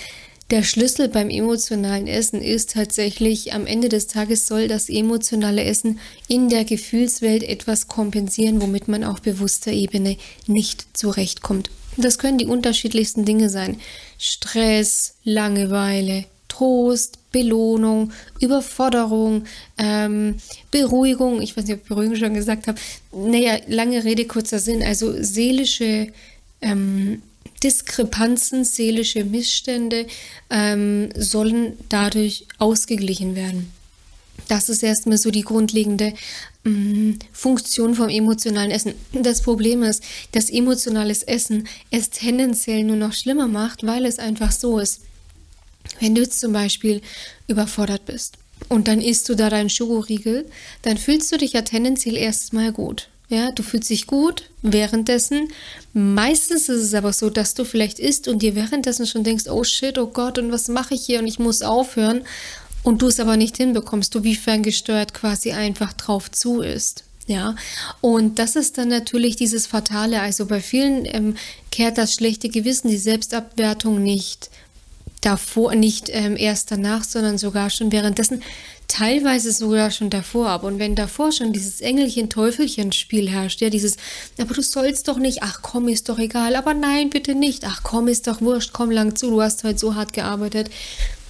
Der 0.50 0.62
Schlüssel 0.62 1.08
beim 1.08 1.30
emotionalen 1.30 2.06
Essen 2.06 2.42
ist 2.42 2.72
tatsächlich, 2.72 3.54
am 3.54 3.66
Ende 3.66 3.88
des 3.88 4.08
Tages 4.08 4.46
soll 4.46 4.68
das 4.68 4.90
emotionale 4.90 5.64
Essen 5.64 5.98
in 6.28 6.50
der 6.50 6.64
Gefühlswelt 6.64 7.42
etwas 7.42 7.88
kompensieren, 7.88 8.60
womit 8.60 8.86
man 8.86 9.04
auf 9.04 9.22
bewusster 9.22 9.72
Ebene 9.72 10.16
nicht 10.46 10.86
zurechtkommt. 10.92 11.70
Das 11.96 12.18
können 12.18 12.38
die 12.38 12.46
unterschiedlichsten 12.46 13.24
Dinge 13.24 13.48
sein. 13.48 13.80
Stress, 14.18 15.14
Langeweile, 15.24 16.26
Trost, 16.48 17.18
Belohnung, 17.32 18.12
Überforderung, 18.38 19.44
ähm, 19.78 20.36
Beruhigung. 20.70 21.40
Ich 21.40 21.56
weiß 21.56 21.64
nicht, 21.64 21.74
ob 21.74 21.82
ich 21.82 21.88
Beruhigung 21.88 22.16
schon 22.16 22.34
gesagt 22.34 22.66
habe. 22.66 22.78
Naja, 23.12 23.58
lange 23.66 24.04
Rede, 24.04 24.26
kurzer 24.26 24.58
Sinn. 24.58 24.82
Also 24.82 25.14
seelische 25.22 26.08
ähm, 26.60 27.22
Diskrepanzen, 27.64 28.64
seelische 28.64 29.24
Missstände 29.24 30.06
ähm, 30.50 31.08
sollen 31.16 31.72
dadurch 31.88 32.46
ausgeglichen 32.58 33.34
werden. 33.34 33.72
Das 34.48 34.68
ist 34.68 34.82
erstmal 34.82 35.16
so 35.16 35.30
die 35.30 35.42
grundlegende 35.42 36.12
ähm, 36.64 37.18
Funktion 37.32 37.94
vom 37.94 38.08
emotionalen 38.08 38.70
Essen. 38.70 38.94
Das 39.12 39.42
Problem 39.42 39.82
ist, 39.82 40.02
dass 40.32 40.50
emotionales 40.50 41.22
Essen 41.22 41.66
es 41.90 42.10
tendenziell 42.10 42.84
nur 42.84 42.96
noch 42.96 43.14
schlimmer 43.14 43.48
macht, 43.48 43.86
weil 43.86 44.04
es 44.04 44.18
einfach 44.18 44.52
so 44.52 44.78
ist. 44.78 45.00
Wenn 46.00 46.14
du 46.14 46.22
jetzt 46.22 46.40
zum 46.40 46.52
Beispiel 46.52 47.00
überfordert 47.46 48.04
bist 48.06 48.36
und 48.68 48.88
dann 48.88 49.00
isst 49.00 49.28
du 49.28 49.34
da 49.34 49.50
deinen 49.50 49.70
Schokoriegel, 49.70 50.46
dann 50.82 50.98
fühlst 50.98 51.30
du 51.32 51.38
dich 51.38 51.52
ja 51.52 51.62
tendenziell 51.62 52.16
erstmal 52.16 52.72
gut. 52.72 53.08
Ja, 53.28 53.52
du 53.52 53.62
fühlst 53.62 53.88
dich 53.90 54.06
gut 54.06 54.50
währenddessen. 54.62 55.48
Meistens 55.92 56.68
ist 56.68 56.82
es 56.82 56.94
aber 56.94 57.12
so, 57.12 57.30
dass 57.30 57.54
du 57.54 57.64
vielleicht 57.64 57.98
isst 57.98 58.28
und 58.28 58.42
dir 58.42 58.54
währenddessen 58.54 59.06
schon 59.06 59.24
denkst, 59.24 59.46
oh 59.48 59.64
shit, 59.64 59.96
oh 59.98 60.06
Gott, 60.06 60.38
und 60.38 60.52
was 60.52 60.68
mache 60.68 60.94
ich 60.94 61.06
hier 61.06 61.20
und 61.20 61.26
ich 61.26 61.38
muss 61.38 61.62
aufhören 61.62 62.22
und 62.82 63.00
du 63.00 63.08
es 63.08 63.18
aber 63.18 63.36
nicht 63.36 63.56
hinbekommst, 63.56 64.14
du 64.14 64.24
wie 64.24 64.36
ferngesteuert 64.36 65.14
quasi 65.14 65.52
einfach 65.52 65.94
drauf 65.94 66.30
zu 66.30 66.60
isst. 66.60 67.04
Ja, 67.26 67.56
und 68.02 68.38
das 68.38 68.54
ist 68.54 68.76
dann 68.76 68.88
natürlich 68.88 69.36
dieses 69.36 69.66
Fatale. 69.66 70.20
Also 70.20 70.44
bei 70.44 70.60
vielen 70.60 71.06
ähm, 71.06 71.36
kehrt 71.70 71.96
das 71.96 72.12
schlechte 72.12 72.50
Gewissen, 72.50 72.88
die 72.88 72.98
Selbstabwertung 72.98 74.02
nicht 74.02 74.50
davor, 75.22 75.74
nicht 75.74 76.10
ähm, 76.10 76.36
erst 76.36 76.70
danach, 76.70 77.02
sondern 77.02 77.38
sogar 77.38 77.70
schon 77.70 77.92
währenddessen 77.92 78.42
teilweise 78.88 79.52
sogar 79.52 79.90
schon 79.90 80.10
davor 80.10 80.48
ab. 80.48 80.64
Und 80.64 80.78
wenn 80.78 80.94
davor 80.94 81.32
schon 81.32 81.52
dieses 81.52 81.80
Engelchen-Teufelchen-Spiel 81.80 83.28
herrscht, 83.30 83.60
ja, 83.60 83.70
dieses, 83.70 83.96
aber 84.38 84.54
du 84.54 84.62
sollst 84.62 85.08
doch 85.08 85.18
nicht, 85.18 85.42
ach 85.42 85.60
komm, 85.62 85.88
ist 85.88 86.08
doch 86.08 86.18
egal, 86.18 86.56
aber 86.56 86.74
nein, 86.74 87.10
bitte 87.10 87.34
nicht, 87.34 87.64
ach 87.64 87.82
komm, 87.82 88.08
ist 88.08 88.26
doch 88.26 88.40
wurscht, 88.40 88.72
komm 88.72 88.90
lang 88.90 89.16
zu, 89.16 89.30
du 89.30 89.42
hast 89.42 89.64
heute 89.64 89.78
so 89.78 89.94
hart 89.94 90.12
gearbeitet, 90.12 90.70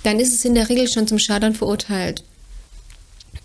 dann 0.02 0.20
ist 0.20 0.34
es 0.34 0.44
in 0.44 0.54
der 0.54 0.68
Regel 0.68 0.88
schon 0.88 1.06
zum 1.06 1.18
Scheitern 1.18 1.54
verurteilt. 1.54 2.24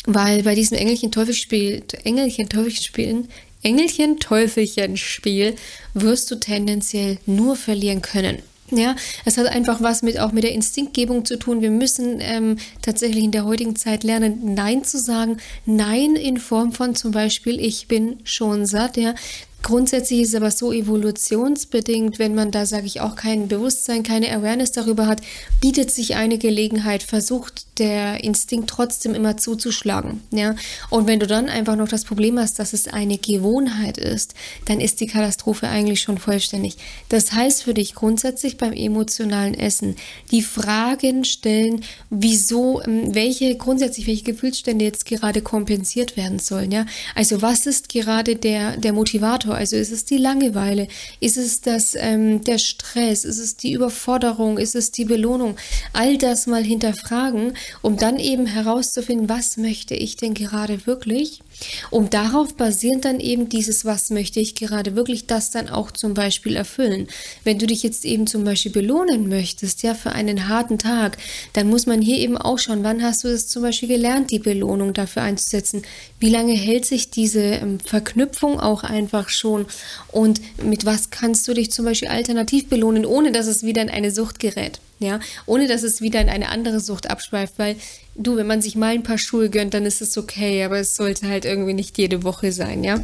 Weil 0.06 0.44
bei 0.44 0.56
diesem 0.56 0.78
Engelchen-Teufelspiel, 0.78 1.84
Engelchen-Teufelspielen, 2.04 3.28
Engelchen-Teufelchen-Spiel 3.64 5.56
wirst 5.94 6.32
du 6.32 6.36
tendenziell 6.36 7.18
nur 7.26 7.56
verlieren 7.56 8.02
können. 8.02 8.40
Ja, 8.72 8.96
es 9.26 9.38
hat 9.38 9.48
einfach 9.48 9.82
was 9.82 10.02
mit 10.02 10.20
auch 10.20 10.32
mit 10.32 10.44
der 10.44 10.54
Instinktgebung 10.54 11.26
zu 11.26 11.38
tun. 11.38 11.62
Wir 11.62 11.72
müssen 11.72 12.20
ähm, 12.20 12.58
tatsächlich 12.82 13.24
in 13.24 13.32
der 13.32 13.46
heutigen 13.46 13.76
Zeit 13.76 14.04
lernen, 14.04 14.54
Nein 14.54 14.84
zu 14.84 15.00
sagen. 15.00 15.38
Nein 15.66 16.16
in 16.16 16.38
Form 16.38 16.72
von 16.72 16.96
zum 16.96 17.12
Beispiel, 17.12 17.60
ich 17.60 17.88
bin 17.88 18.20
schon 18.24 18.66
satt. 18.66 18.98
Ja, 18.98 19.14
Grundsätzlich 19.62 20.22
ist 20.22 20.30
es 20.30 20.36
aber 20.36 20.52
so 20.52 20.72
evolutionsbedingt, 20.72 22.18
wenn 22.18 22.34
man 22.34 22.52
da, 22.52 22.66
sage 22.66 22.86
ich, 22.86 23.02
auch 23.02 23.16
kein 23.16 23.48
Bewusstsein, 23.50 24.04
keine 24.04 24.32
Awareness 24.32 24.72
darüber 24.72 25.06
hat, 25.06 25.22
bietet 25.60 25.92
sich 25.92 26.16
eine 26.16 26.38
Gelegenheit, 26.38 27.04
versucht 27.04 27.68
der 27.78 28.24
Instinkt 28.24 28.70
trotzdem 28.70 29.14
immer 29.14 29.38
zuzuschlagen. 29.38 30.22
Ja? 30.32 30.56
Und 30.90 31.08
wenn 31.08 31.20
du 31.20 31.28
dann 31.28 31.50
einfach 31.50 31.76
noch 31.76 31.88
das 31.88 32.06
Problem 32.06 32.40
hast, 32.40 32.60
dass 32.60 32.74
es 32.74 32.88
eine 32.88 33.18
Gewohnheit 33.18 33.98
ist, 33.98 34.34
dann 34.66 34.80
ist 34.80 35.02
die 35.02 35.08
Katastrophe 35.08 35.68
eigentlich 35.68 36.02
schon 36.02 36.18
vollständig. 36.18 36.78
Das 37.10 37.34
heißt 37.34 37.64
für 37.64 37.74
dich 37.74 37.96
grundsätzlich 37.96 38.58
beim 38.58 38.74
emotionalen 38.74 39.54
Essen 39.54 39.96
die 40.32 40.42
Fragen 40.42 41.26
stellen, 41.26 41.84
wieso, 42.10 42.82
ähm, 42.84 43.14
welche 43.14 43.56
grundsätzlich 43.56 44.08
welche 44.08 44.24
Gefühlsstände 44.24 44.86
jetzt 44.86 45.06
gerade 45.06 45.42
kompensiert 45.42 46.18
werden 46.18 46.40
sollen. 46.40 46.72
Ja? 46.72 46.86
Also 47.16 47.42
was 47.42 47.66
ist 47.66 47.90
gerade 47.90 48.36
der, 48.36 48.78
der 48.78 48.94
Motivator? 48.94 49.49
Motivator? 49.50 49.56
Also 49.56 49.76
ist 49.76 49.92
es 49.92 50.06
die 50.06 50.18
Langeweile? 50.18 50.88
Ist 51.20 51.38
es 51.38 51.62
das, 51.62 51.96
ähm, 51.96 52.44
der 52.44 52.58
Stress? 52.58 53.26
Ist 53.26 53.40
es 53.40 53.58
die 53.58 53.74
Überforderung? 53.74 54.58
Ist 54.58 54.76
es 54.76 54.92
die 54.92 55.06
Belohnung? 55.06 55.56
All 55.94 56.18
das 56.18 56.48
mal 56.48 56.64
hinterfragen, 56.64 57.54
um 57.82 57.98
dann 57.98 58.20
eben 58.20 58.46
herauszufinden, 58.46 59.30
was 59.30 59.58
möchte 59.58 59.96
ich 59.96 60.16
denn 60.16 60.34
gerade 60.34 60.86
wirklich? 60.86 61.42
Um 61.90 62.10
darauf 62.10 62.56
basierend 62.56 63.06
dann 63.06 63.20
eben 63.20 63.50
dieses, 63.50 63.86
was 63.86 64.10
möchte 64.10 64.40
ich 64.40 64.56
gerade 64.56 64.96
wirklich, 64.96 65.28
das 65.28 65.52
dann 65.52 65.70
auch 65.70 65.92
zum 65.92 66.14
Beispiel 66.14 66.56
erfüllen. 66.56 67.08
Wenn 67.44 67.60
du 67.60 67.68
dich 67.68 67.84
jetzt 67.84 68.06
eben 68.06 68.28
zum 68.28 68.44
Beispiel 68.44 68.72
belohnen 68.72 69.30
möchtest, 69.30 69.84
ja, 69.84 69.94
für 69.94 70.12
einen 70.12 70.48
harten 70.48 70.78
Tag, 70.78 71.18
dann 71.54 71.70
muss 71.70 71.86
man 71.86 72.02
hier 72.02 72.18
eben 72.18 72.38
auch 72.38 72.60
schauen, 72.60 72.84
wann 72.84 73.04
hast 73.04 73.24
du 73.24 73.28
es 73.28 73.48
zum 73.48 73.64
Beispiel 73.64 73.90
gelernt, 73.90 74.32
die 74.32 74.40
Belohnung 74.40 74.94
dafür 74.94 75.24
einzusetzen? 75.24 75.84
Wie 76.20 76.30
lange 76.30 76.54
hält 76.54 76.86
sich 76.86 77.10
diese 77.10 77.42
ähm, 77.42 77.80
Verknüpfung 77.80 78.60
auch 78.60 78.84
einfach 78.84 79.30
schon? 79.30 79.66
Und 80.12 80.42
mit 80.64 80.86
was 80.86 81.10
kannst 81.10 81.48
du 81.48 81.54
dich 81.54 81.72
zum 81.72 81.86
Beispiel 81.86 82.10
alternativ 82.10 82.68
belohnen, 82.68 83.06
ohne 83.06 83.32
dass 83.32 83.48
es 83.48 83.64
wieder 83.64 83.82
in 83.82 83.90
eine 83.90 84.12
Sucht 84.12 84.40
gerät? 84.40 84.80
Ja, 85.00 85.22
ohne 85.46 85.68
dass 85.68 85.84
es 85.84 86.02
wieder 86.02 86.20
in 86.20 86.28
eine 86.30 86.50
andere 86.50 86.82
Sucht 86.82 87.10
abschweift, 87.10 87.54
weil 87.58 87.78
du, 88.16 88.36
wenn 88.36 88.48
man 88.48 88.62
sich 88.62 88.76
mal 88.76 88.94
ein 88.94 89.04
paar 89.04 89.18
Schuhe 89.18 89.50
gönnt, 89.50 89.74
dann 89.74 89.86
ist 89.86 90.02
es 90.02 90.18
okay, 90.18 90.64
aber 90.64 90.78
es 90.80 90.96
sollte 90.96 91.30
halt 91.30 91.46
irgendwie 91.46 91.74
nicht 91.74 91.98
jede 91.98 92.24
Woche 92.24 92.52
sein, 92.52 92.84
ja. 92.84 93.00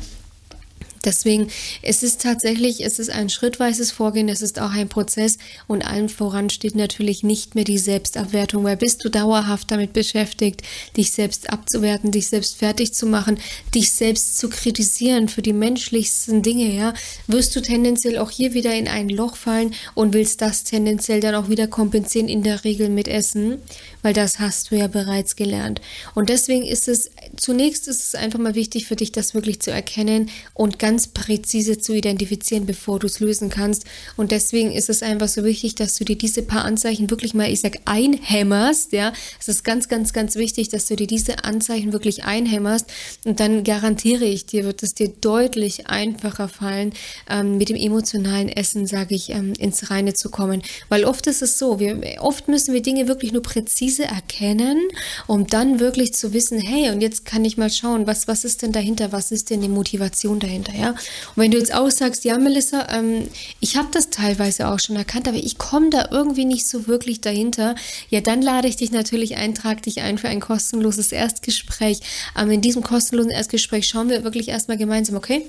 Deswegen, 1.06 1.48
es 1.82 2.04
ist 2.04 2.22
tatsächlich, 2.22 2.84
es 2.84 3.00
ist 3.00 3.10
ein 3.10 3.30
schrittweises 3.30 3.92
Vorgehen, 3.92 4.28
es 4.28 4.42
ist 4.42 4.60
auch 4.60 4.72
ein 4.72 4.90
Prozess 4.90 5.38
und 5.68 5.86
allen 5.86 6.10
voran 6.10 6.50
steht 6.50 6.76
natürlich 6.76 7.24
nicht 7.24 7.56
mehr 7.56 7.64
die 7.64 7.78
Selbstabwertung, 7.78 8.64
weil 8.64 8.78
bist 8.78 9.04
du 9.04 9.10
dauerhaft 9.10 9.70
damit 9.72 9.94
beschäftigt, 9.94 10.64
dich 10.98 11.12
selbst 11.12 11.50
abzuwerten, 11.50 12.12
dich 12.12 12.28
selbst 12.28 12.58
fertig 12.58 12.94
zu 12.94 13.06
machen, 13.06 13.38
dich 13.74 13.92
selbst 13.92 14.38
zu 14.38 14.50
kritisieren 14.50 15.28
für 15.28 15.42
die 15.42 15.54
menschlichsten 15.54 16.42
Dinge, 16.42 16.74
ja, 16.74 16.94
wirst 17.28 17.56
du 17.56 17.62
tendenziell 17.62 18.18
auch 18.18 18.32
hier 18.32 18.54
wieder 18.54 18.74
in 18.74 18.88
ein 18.88 19.10
Loch 19.10 19.36
fallen 19.36 19.74
und 19.94 20.14
willst 20.14 20.42
das 20.42 20.64
tendenziell 20.64 21.20
dann 21.20 21.36
auch 21.36 21.50
wieder 21.50 21.68
kompensieren, 21.68 22.28
in 22.28 22.44
der 22.44 22.64
Regel 22.64 22.90
mit 22.90 23.08
Essen, 23.08 23.58
weil 24.02 24.14
das 24.14 24.40
hast 24.40 24.72
du 24.72 24.76
ja 24.76 24.88
bereits 24.88 25.36
gelernt. 25.36 25.82
Und 26.16 26.30
deswegen 26.30 26.66
ist 26.66 26.88
es, 26.88 27.12
zunächst 27.38 27.88
ist 27.88 28.04
es 28.04 28.16
einfach 28.16 28.40
mal 28.40 28.56
wichtig 28.56 28.88
für 28.88 28.96
dich, 28.96 29.12
das 29.12 29.34
wirklich 29.34 29.60
zu 29.60 29.72
erkennen 29.72 30.30
und 30.54 30.80
ganz 30.80 30.95
ganz 30.96 31.08
präzise 31.08 31.78
zu 31.78 31.94
identifizieren, 31.94 32.66
bevor 32.66 33.00
du 33.00 33.08
es 33.08 33.20
lösen 33.20 33.50
kannst. 33.50 33.84
Und 34.16 34.32
deswegen 34.32 34.72
ist 34.72 34.90
es 34.90 35.04
einfach 35.04 35.28
so 35.28 35.44
wichtig, 35.44 35.76
dass 35.76 35.98
du 35.98 36.06
dir 36.06 36.16
diese 36.16 36.42
paar 36.42 36.64
Anzeichen 36.64 37.10
wirklich 37.10 37.34
mal, 37.34 37.52
ich 37.52 37.60
sag, 37.60 37.80
einhämmerst. 37.84 38.94
Ja, 38.94 39.12
es 39.38 39.50
ist 39.50 39.66
ganz, 39.66 39.90
ganz, 39.90 40.14
ganz 40.14 40.38
wichtig, 40.38 40.70
dass 40.70 40.88
du 40.88 40.96
dir 40.96 41.06
diese 41.06 41.44
Anzeichen 41.44 41.92
wirklich 41.92 42.24
einhämmerst. 42.24 42.86
Und 43.26 43.42
dann 43.42 43.66
garantiere 43.66 44.24
ich 44.24 44.46
dir, 44.46 44.64
wird 44.64 44.84
es 44.84 44.94
dir 44.94 45.10
deutlich 45.10 45.88
einfacher 45.88 46.48
fallen, 46.48 46.94
ähm, 47.30 47.58
mit 47.58 47.68
dem 47.68 47.76
emotionalen 47.76 48.48
Essen, 48.48 48.88
sage 48.88 49.16
ich, 49.16 49.32
ähm, 49.32 49.52
ins 49.60 49.92
Reine 49.92 50.14
zu 50.14 50.30
kommen. 50.30 50.62
Weil 50.88 51.04
oft 51.04 51.28
ist 51.28 51.42
es 51.42 51.60
so, 51.60 51.78
wir, 51.82 52.00
oft 52.20 52.48
müssen 52.48 52.74
wir 52.74 52.82
Dinge 52.82 53.10
wirklich 53.10 53.34
nur 53.34 53.42
präzise 53.42 54.06
erkennen, 54.06 54.80
um 55.28 55.46
dann 55.46 55.82
wirklich 55.82 56.14
zu 56.14 56.32
wissen, 56.32 56.58
hey, 56.58 56.92
und 56.92 57.02
jetzt 57.02 57.26
kann 57.26 57.44
ich 57.44 57.58
mal 57.58 57.70
schauen, 57.70 58.08
was, 58.08 58.30
was 58.30 58.46
ist 58.46 58.62
denn 58.62 58.72
dahinter, 58.72 59.12
was 59.12 59.34
ist 59.34 59.50
denn 59.50 59.60
die 59.60 59.68
Motivation 59.68 60.40
dahinter, 60.40 60.74
ja? 60.74 60.85
Ja? 60.86 60.92
Und 60.92 60.98
wenn 61.36 61.52
du 61.52 61.58
jetzt 61.58 61.74
auch 61.74 61.90
sagst, 61.90 62.26
ja, 62.26 62.38
Melissa, 62.38 62.88
ähm, 62.92 63.28
ich 63.60 63.76
habe 63.76 63.88
das 63.92 64.10
teilweise 64.10 64.68
auch 64.68 64.80
schon 64.80 64.96
erkannt, 64.96 65.28
aber 65.28 65.38
ich 65.38 65.58
komme 65.58 65.90
da 65.90 66.10
irgendwie 66.12 66.46
nicht 66.46 66.68
so 66.68 66.88
wirklich 66.88 67.22
dahinter, 67.22 67.76
ja, 68.10 68.22
dann 68.22 68.42
lade 68.42 68.68
ich 68.68 68.76
dich 68.76 68.92
natürlich 68.92 69.36
ein, 69.36 69.56
trag 69.56 69.82
dich 69.82 70.02
ein 70.02 70.18
für 70.18 70.30
ein 70.30 70.40
kostenloses 70.40 71.12
Erstgespräch. 71.12 72.00
Ähm, 72.38 72.52
in 72.52 72.62
diesem 72.62 72.84
kostenlosen 72.84 73.32
Erstgespräch 73.32 73.88
schauen 73.88 74.10
wir 74.10 74.24
wirklich 74.24 74.50
erstmal 74.50 74.78
gemeinsam, 74.78 75.16
okay? 75.16 75.46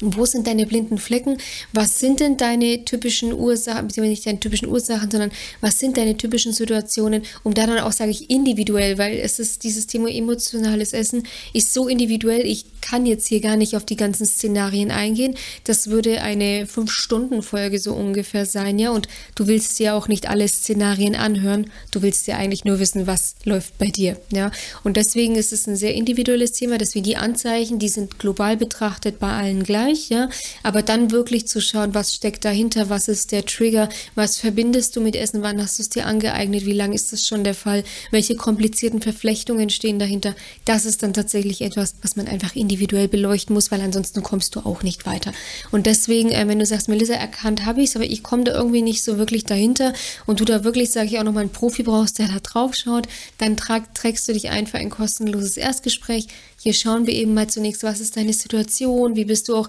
Wo 0.00 0.24
sind 0.26 0.46
deine 0.46 0.66
blinden 0.66 0.98
Flecken? 0.98 1.38
Was 1.72 1.98
sind 1.98 2.20
denn 2.20 2.36
deine 2.36 2.84
typischen 2.84 3.32
Ursachen, 3.32 3.88
beziehungsweise 3.88 4.10
nicht 4.10 4.26
deine 4.26 4.40
typischen 4.40 4.68
Ursachen, 4.68 5.10
sondern 5.10 5.32
was 5.60 5.78
sind 5.78 5.96
deine 5.96 6.16
typischen 6.16 6.52
Situationen, 6.52 7.22
um 7.42 7.54
da 7.54 7.66
dann 7.66 7.78
auch, 7.78 7.92
sage 7.92 8.10
ich, 8.10 8.30
individuell, 8.30 8.98
weil 8.98 9.18
es 9.18 9.38
ist 9.38 9.64
dieses 9.64 9.86
Thema 9.86 10.08
emotionales 10.08 10.92
Essen 10.92 11.24
ist 11.52 11.74
so 11.74 11.88
individuell, 11.88 12.46
ich 12.46 12.64
kann 12.80 13.06
jetzt 13.06 13.26
hier 13.26 13.40
gar 13.40 13.56
nicht 13.56 13.76
auf 13.76 13.84
die 13.84 13.96
ganzen 13.96 14.26
Szenarien 14.26 14.90
eingehen. 14.90 15.34
Das 15.64 15.88
würde 15.90 16.22
eine 16.22 16.66
Fünf-Stunden-Folge 16.66 17.78
so 17.78 17.92
ungefähr 17.92 18.46
sein, 18.46 18.78
ja, 18.78 18.90
und 18.90 19.08
du 19.34 19.46
willst 19.46 19.78
ja 19.80 19.94
auch 19.94 20.06
nicht 20.08 20.28
alle 20.28 20.46
Szenarien 20.46 21.16
anhören, 21.16 21.70
du 21.90 22.02
willst 22.02 22.26
ja 22.28 22.36
eigentlich 22.36 22.64
nur 22.64 22.78
wissen, 22.78 23.06
was 23.06 23.34
läuft 23.44 23.76
bei 23.78 23.88
dir, 23.88 24.16
ja, 24.32 24.52
und 24.84 24.96
deswegen 24.96 25.34
ist 25.34 25.52
es 25.52 25.66
ein 25.66 25.76
sehr 25.76 25.94
individuelles 25.94 26.52
Thema, 26.52 26.78
deswegen 26.78 27.04
die 27.04 27.16
Anzeichen, 27.16 27.78
die 27.78 27.88
sind 27.88 28.18
global 28.18 28.56
betrachtet 28.56 29.18
bei 29.18 29.30
allen 29.30 29.64
gleich 29.64 29.87
gleich, 29.88 30.08
ja, 30.08 30.28
aber 30.62 30.82
dann 30.82 31.10
wirklich 31.10 31.46
zu 31.46 31.60
schauen, 31.60 31.94
was 31.94 32.14
steckt 32.14 32.44
dahinter, 32.44 32.88
was 32.88 33.08
ist 33.08 33.32
der 33.32 33.44
Trigger, 33.44 33.88
was 34.14 34.38
verbindest 34.38 34.96
du 34.96 35.00
mit 35.00 35.16
Essen, 35.16 35.42
wann 35.42 35.60
hast 35.60 35.78
du 35.78 35.82
es 35.82 35.88
dir 35.88 36.06
angeeignet, 36.06 36.66
wie 36.66 36.72
lange 36.72 36.94
ist 36.94 37.12
das 37.12 37.26
schon 37.26 37.44
der 37.44 37.54
Fall, 37.54 37.84
welche 38.10 38.36
komplizierten 38.36 39.00
Verflechtungen 39.00 39.70
stehen 39.70 39.98
dahinter. 39.98 40.34
Das 40.64 40.84
ist 40.84 41.02
dann 41.02 41.14
tatsächlich 41.14 41.62
etwas, 41.62 41.94
was 42.02 42.16
man 42.16 42.28
einfach 42.28 42.54
individuell 42.56 43.08
beleuchten 43.08 43.54
muss, 43.54 43.70
weil 43.70 43.80
ansonsten 43.80 44.22
kommst 44.22 44.54
du 44.54 44.60
auch 44.60 44.82
nicht 44.82 45.06
weiter. 45.06 45.32
Und 45.70 45.86
deswegen, 45.86 46.30
äh, 46.30 46.46
wenn 46.48 46.58
du 46.58 46.66
sagst, 46.66 46.88
Melissa, 46.88 47.14
erkannt 47.14 47.64
habe 47.64 47.80
ich 47.82 47.90
es, 47.90 47.96
aber 47.96 48.04
ich 48.04 48.22
komme 48.22 48.44
da 48.44 48.54
irgendwie 48.54 48.82
nicht 48.82 49.02
so 49.02 49.18
wirklich 49.18 49.44
dahinter 49.44 49.92
und 50.26 50.40
du 50.40 50.44
da 50.44 50.64
wirklich, 50.64 50.90
sage 50.90 51.06
ich 51.06 51.18
auch 51.18 51.24
nochmal, 51.24 51.42
einen 51.42 51.52
Profi 51.52 51.82
brauchst, 51.82 52.18
der 52.18 52.28
da 52.28 52.38
drauf 52.40 52.74
schaut, 52.74 53.08
dann 53.38 53.56
trag, 53.56 53.94
trägst 53.94 54.28
du 54.28 54.32
dich 54.32 54.50
ein 54.50 54.66
für 54.66 54.78
ein 54.78 54.90
kostenloses 54.90 55.56
Erstgespräch. 55.56 56.26
Hier 56.60 56.74
schauen 56.74 57.06
wir 57.06 57.14
eben 57.14 57.34
mal 57.34 57.48
zunächst, 57.48 57.84
was 57.84 58.00
ist 58.00 58.16
deine 58.16 58.32
Situation, 58.32 59.14
wie 59.14 59.24
bist 59.24 59.48
du 59.48 59.54
auch 59.54 59.68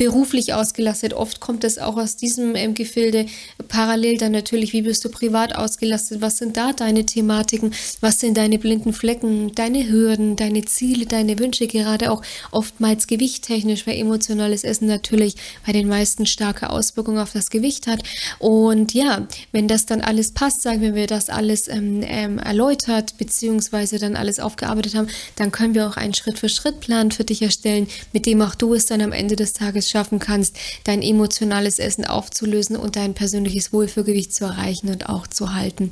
beruflich 0.00 0.54
ausgelastet. 0.54 1.12
Oft 1.12 1.40
kommt 1.40 1.62
es 1.62 1.78
auch 1.78 1.98
aus 1.98 2.16
diesem 2.16 2.56
ähm, 2.56 2.72
Gefilde. 2.72 3.26
Parallel 3.68 4.16
dann 4.16 4.32
natürlich, 4.32 4.72
wie 4.72 4.80
bist 4.80 5.04
du 5.04 5.10
privat 5.10 5.54
ausgelastet? 5.54 6.22
Was 6.22 6.38
sind 6.38 6.56
da 6.56 6.72
deine 6.72 7.04
Thematiken? 7.04 7.74
Was 8.00 8.18
sind 8.18 8.38
deine 8.38 8.58
blinden 8.58 8.94
Flecken, 8.94 9.54
deine 9.54 9.90
Hürden, 9.90 10.36
deine 10.36 10.64
Ziele, 10.64 11.04
deine 11.04 11.38
Wünsche? 11.38 11.66
Gerade 11.66 12.10
auch 12.10 12.22
oftmals 12.50 13.08
gewichttechnisch, 13.08 13.86
weil 13.86 13.98
emotionales 13.98 14.64
Essen 14.64 14.86
natürlich 14.86 15.34
bei 15.66 15.72
den 15.72 15.86
meisten 15.86 16.24
starke 16.24 16.70
Auswirkungen 16.70 17.18
auf 17.18 17.34
das 17.34 17.50
Gewicht 17.50 17.86
hat. 17.86 18.02
Und 18.38 18.94
ja, 18.94 19.28
wenn 19.52 19.68
das 19.68 19.84
dann 19.84 20.00
alles 20.00 20.32
passt, 20.32 20.62
sagen 20.62 20.80
wir, 20.80 20.94
wir 20.94 21.08
das 21.08 21.28
alles 21.28 21.68
ähm, 21.68 22.00
ähm, 22.04 22.38
erläutert, 22.38 23.18
beziehungsweise 23.18 23.98
dann 23.98 24.16
alles 24.16 24.40
aufgearbeitet 24.40 24.94
haben, 24.94 25.08
dann 25.36 25.52
können 25.52 25.74
wir 25.74 25.86
auch 25.86 25.98
einen 25.98 26.14
Schritt-für-Schritt-Plan 26.14 27.10
für 27.10 27.24
dich 27.24 27.42
erstellen, 27.42 27.86
mit 28.14 28.24
dem 28.24 28.40
auch 28.40 28.54
du 28.54 28.72
es 28.72 28.86
dann 28.86 29.02
am 29.02 29.12
Ende 29.12 29.36
des 29.36 29.52
Tages 29.52 29.89
schaffen 29.90 30.18
kannst, 30.18 30.56
dein 30.84 31.02
emotionales 31.02 31.78
Essen 31.78 32.04
aufzulösen 32.04 32.76
und 32.76 32.96
dein 32.96 33.14
persönliches 33.14 33.72
Wohlfühlgewicht 33.72 34.34
zu 34.34 34.44
erreichen 34.44 34.88
und 34.88 35.08
auch 35.08 35.26
zu 35.26 35.54
halten. 35.54 35.90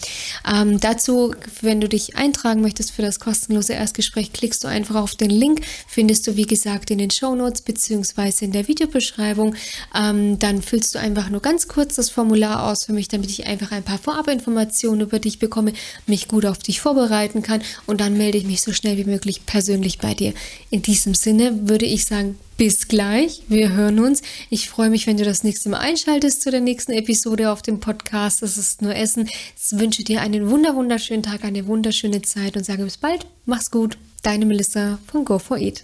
Ähm, 0.51 0.81
dazu, 0.81 1.35
wenn 1.61 1.81
du 1.81 1.89
dich 1.89 2.17
eintragen 2.17 2.61
möchtest 2.61 2.93
für 2.93 3.03
das 3.03 3.21
kostenlose 3.21 3.75
Erstgespräch, 3.75 4.33
klickst 4.33 4.65
du 4.65 4.69
einfach 4.69 4.97
auf 4.97 5.15
den 5.15 5.31
Link, 5.31 5.61
findest 5.87 6.27
du 6.27 6.37
wie 6.37 6.47
gesagt 6.47 6.91
in 6.91 6.99
den 6.99 7.11
Show 7.11 7.35
Notes 7.35 7.63
beziehungsweise 7.63 8.45
in 8.45 8.53
der 8.53 8.69
Videobeschreibung. 8.69 9.55
Ähm, 9.95 10.39
dann 10.39 10.63
füllst 10.63 10.95
du 10.95 10.99
einfach 10.99 11.29
nur 11.31 11.43
ganz 11.43 11.69
kurz 11.69 11.97
das 11.97 12.11
Formular 12.11 12.71
aus 12.71 12.85
für 12.85 12.93
mich, 12.93 13.09
damit 13.09 13.31
ich 13.31 13.47
einfach 13.47 13.73
ein 13.73 13.83
paar 13.83 13.99
Vorabinformationen 13.99 15.01
über 15.01 15.19
dich 15.19 15.39
bekomme, 15.39 15.73
mich 16.07 16.29
gut 16.29 16.47
auf 16.47 16.59
dich 16.59 16.81
vorbereiten 16.81 17.43
kann 17.43 17.63
und 17.87 18.01
dann 18.01 18.17
melde 18.17 18.39
ich 18.39 18.45
mich 18.45 18.63
so 18.63 18.73
schnell 18.73 18.97
wie 18.97 19.05
möglich 19.05 19.47
persönlich 19.47 19.99
bei 19.99 20.15
dir. 20.15 20.33
In 20.71 20.83
diesem 20.83 21.15
Sinne 21.15 21.69
würde 21.69 21.87
ich 21.87 22.05
sagen, 22.05 22.39
bis 22.59 22.89
gleich. 22.89 23.43
Wir 23.49 23.73
hören 23.73 24.01
uns. 24.01 24.21
Ich 24.51 24.69
freue 24.69 24.91
mich, 24.91 25.07
wenn 25.07 25.17
du 25.17 25.25
das 25.25 25.45
nächste 25.45 25.71
Mal 25.71 25.79
einschaltest 25.79 26.43
zu 26.43 26.51
der 26.51 26.61
nächsten 26.61 26.93
Episode 26.93 27.51
auf 27.51 27.63
dem 27.63 27.81
Podcast. 27.81 28.43
Das 28.43 28.59
ist 28.59 28.83
nur 28.83 28.95
Essen. 28.95 29.29
Ich 29.29 29.79
wünsche 29.79 30.05
dir 30.05 30.21
einen 30.21 30.51
wunder 30.51 30.75
wunderschönen 30.75 31.23
Tag, 31.23 31.45
eine 31.45 31.67
wunderschöne 31.67 32.21
Zeit 32.21 32.57
und 32.57 32.65
sage 32.65 32.85
bis 32.85 32.99
bald. 32.99 33.27
Mach's 33.47 33.71
gut. 33.71 33.97
Deine 34.23 34.45
Melissa 34.45 34.99
von 35.11 35.25
Go 35.25 35.39
for 35.39 35.57
Eat. 35.57 35.77